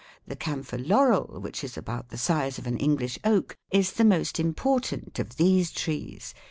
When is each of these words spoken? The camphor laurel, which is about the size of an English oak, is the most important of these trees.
The 0.25 0.35
camphor 0.35 0.79
laurel, 0.79 1.25
which 1.41 1.63
is 1.63 1.77
about 1.77 2.09
the 2.09 2.17
size 2.17 2.57
of 2.57 2.65
an 2.65 2.77
English 2.79 3.19
oak, 3.23 3.55
is 3.69 3.91
the 3.93 4.03
most 4.03 4.39
important 4.39 5.19
of 5.19 5.37
these 5.37 5.71
trees. 5.71 6.33